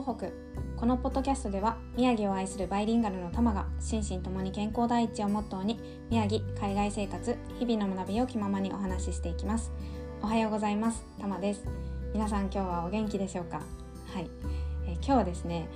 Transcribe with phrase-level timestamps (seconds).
[0.00, 0.28] 東北。
[0.78, 5.78] このポッドキャストでは宮城を愛するバイリンガルのタマが心身ともに健康第一をモットーに
[6.08, 9.70] 宮城海外生活日々の学びを気ままにお話ししていきます。
[10.22, 11.04] おはようございます。
[11.20, 11.66] タマです。
[12.14, 13.58] 皆さん今日はお元気でしょうか？
[14.14, 14.30] はい、
[14.86, 15.68] えー今日はですね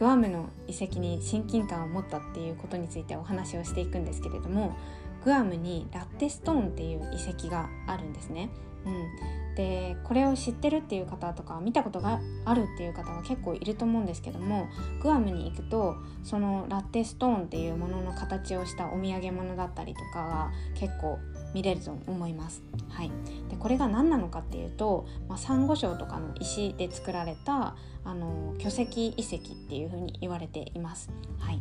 [0.00, 4.76] グアムの遺跡に親近感を持ったっていうことについてお話をしていくんですけれども
[5.24, 8.50] グアムにラッテストーンっていう遺跡があるんですね。
[8.86, 14.68] うん、でこれを知ってるっていう方とか見たことがあるっていう方は結構いると思うんですけども
[15.02, 21.18] グアムに行くとそのラッテストーンっていうものの形をしたお土産物だったりとかが結構
[21.52, 22.62] 見れると思います。
[22.90, 23.10] はい、
[23.48, 31.10] でこれが何なのかっていうと、まあ、サンゴ礁とかの石で作られたあの巨石遺跡っていうふうに言われています。
[31.38, 31.60] はい、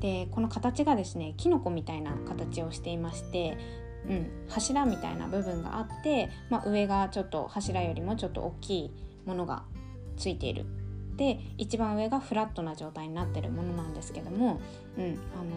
[0.00, 3.56] でこの形がですねキノコみたいな形をしていまして、
[4.08, 8.90] うん、柱みたいな部分があって、まあ、上がちょっと柱よりもちょっと大きい
[9.26, 9.62] ものが
[10.16, 10.66] ついている。
[11.16, 14.58] で一番上がフラットな状態になってるものなんですけども、
[14.96, 15.50] うん、あの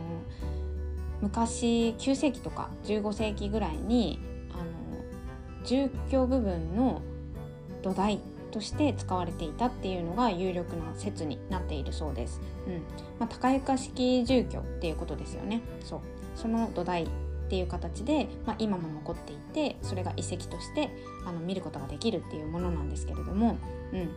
[1.21, 4.19] 昔9世紀とか15世紀ぐらいに
[4.51, 7.01] あの住居部分の
[7.81, 8.19] 土台
[8.51, 12.41] として使われていたっていうのが有力な説になっているそうです。
[12.67, 12.73] うん
[13.19, 15.61] まあ、高床式住居っていうことですよね。
[15.83, 15.99] そう
[16.35, 17.07] その土台
[17.53, 20.89] っていう形で、まあ、今も残っていてそれが遺跡として
[21.23, 23.59] あの見ることができるっていうものなんですけれども、
[23.93, 24.09] うん、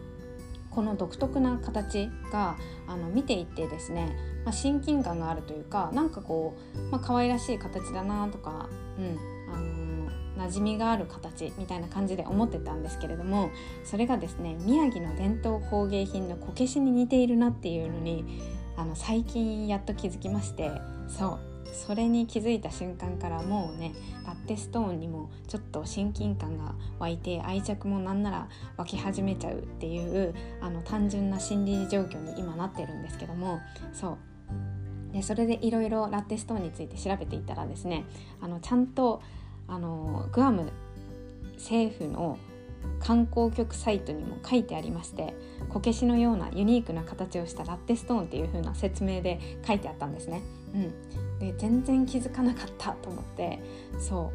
[0.71, 9.19] この独特な形があの見ていてですね、まあ、親近感があるというかなんかこう、まあ可愛らしい形だなとか、うん。
[9.53, 13.51] あの馴染みがある形みたいな感じで思ってたんですけれども
[13.85, 18.43] それがですね宮城の伝統工芸品のこけしに似ているなっていうのに
[18.77, 20.73] あの最近やっと気づきまして
[21.09, 21.56] そう。
[21.73, 23.93] それに気づいた瞬間からもうね
[24.27, 33.61] ラッテストーンにもちょっと親近感が湧いて愛着もなんなら湧き始めちゃうっていうあの単純な心理状況に今なってるんですけども
[33.93, 34.19] そう。
[35.13, 38.05] でそれでいろいろラッテストーンについて調べていったらですね
[38.41, 39.23] あのちゃんと
[39.69, 40.73] あのグアム
[41.55, 42.39] 政府の
[43.01, 45.35] 観光局サイトにも書いてありまして
[45.69, 50.43] こけしのようなユニークな形をしたラッテストーンっていう風な説明で書いてあったんですね。
[50.75, 53.61] うん、で全然気づかなかったと思って
[53.99, 54.33] そ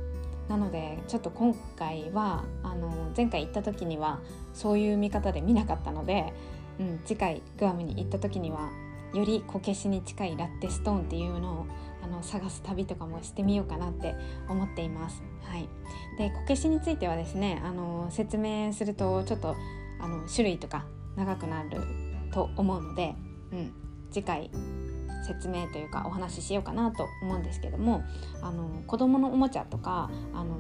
[0.48, 4.20] うなのでちょっと今回はあの前回行った時には
[4.54, 6.34] そういう見方で見なかったので、
[6.80, 8.70] うん、次回グアムに行った時には
[9.14, 11.66] よりこけしに近いラッテストーンっていうのを
[12.04, 14.16] あの探す旅とかもしてみようかなって
[14.50, 15.24] 思っています。
[15.44, 15.70] はい、
[16.18, 19.56] でこけしについてはですねあの説明するとちょっと
[20.00, 20.86] あの種類とか
[21.16, 21.82] 長くなる
[22.34, 23.16] と思うので、
[23.52, 23.74] うん、
[24.12, 24.50] 次回
[25.26, 28.04] 説明というかお話ししようかなと思うんですけども
[28.42, 30.58] あの子どものおもちゃとかあの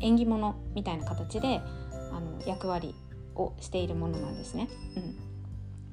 [0.00, 1.60] 縁起物みたいな形で
[2.12, 2.94] あの役割
[3.34, 4.68] をしているものなんですね。
[4.96, 5.31] うん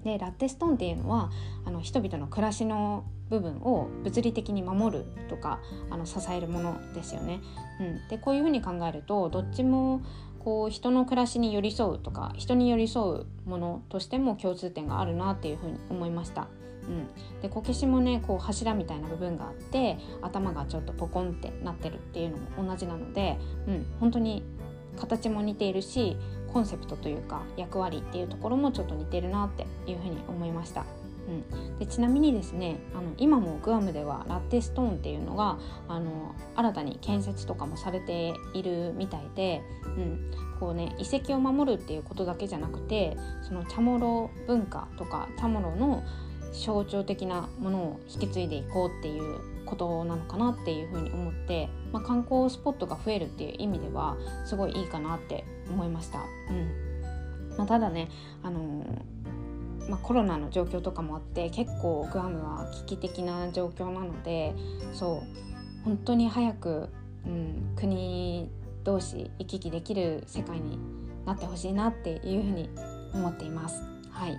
[0.04, 1.32] でラッテストーンっていうのは
[1.66, 7.42] あの人々の暮らしの部分を物理的に守るとかあの支えるものですよね。
[7.80, 10.02] うん、でこういうふうに考えるとどっちも
[10.40, 16.48] こう人の暮らしに寄り添うとか人に寄り添うものとしても共通点があるなっていうふうに思いました。
[16.88, 17.08] うん、
[17.42, 24.44] でこけしもねこう柱みたいな部分があって頭がちょっとポコンってなってるっていうのも同じなので、うん、本当に
[24.98, 26.18] 形も似ているし
[26.50, 30.86] コンセプトというか役割っていうところもちょっと似てるなっていうふうに思いました。
[31.30, 43.16] うん、でちなみにですねあの今もグアムではラッテストーンっていうのがあの新たに建設とかもされているみたいで、うんこうね、遺跡を守るっていうことだけじゃなくて
[43.48, 46.04] そのチャモロ文化とかチャモロの
[46.52, 56.20] 象徴的なものを引き継いでいこうっていうことなのかなっていうふうに思って、まあ、観光スポットが増えるっていう意味ではすごいいいかなって思いました。
[56.50, 56.90] うん
[57.58, 58.10] まあ、ただね、
[58.42, 59.20] あのー
[59.90, 64.54] まあ、コロナの状況とかもあって結構グアムは危機的な状況なので
[64.94, 66.90] そう本当に早く、
[67.26, 68.50] うん、国
[68.84, 70.78] 同士行き来できる世界に
[71.26, 72.70] なってほしいなっていうふうに
[73.14, 73.84] 思っています。
[74.12, 74.38] はい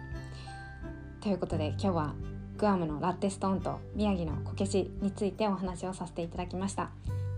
[1.20, 2.14] ということで今日は
[2.60, 6.90] グアムのラッテストーンと宮城のこけしについてお話をさせていただきました。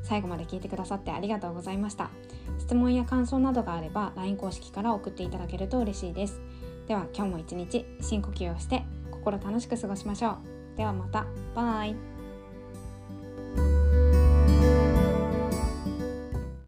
[0.03, 2.11] 最後まで聞いてくださってありがとうございました。
[2.59, 6.41] 質問や感想などがあれば LINE 公式から送っていただけると嬉しいです。
[6.89, 8.83] では今日も一日深呼吸をして
[9.13, 10.31] 心楽しく過ごしましょ
[10.75, 10.77] う。
[10.77, 11.25] ではまた。
[11.55, 12.12] バイ。